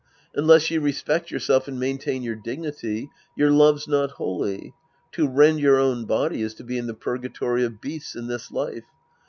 Unless 0.33 0.71
you 0.71 0.81
respect 0.81 1.29
yourself 1.29 1.67
and 1.67 1.79
maintain 1.79 2.23
your 2.23 2.33
dignity, 2.33 3.11
your 3.37 3.51
love's 3.51 3.87
not 3.87 4.09
holy. 4.09 4.73
To 5.11 5.27
rend 5.27 5.59
your 5.59 5.77
own 5.79 6.05
body 6.05 6.41
is 6.41 6.55
to 6.55 6.63
be 6.63 6.79
in 6.79 6.87
the 6.87 6.95
Purgatory 6.95 7.63
of 7.63 7.79
Beasts 7.81 8.15
in 8.15 8.25
this 8.25 8.49
life. 8.49 8.85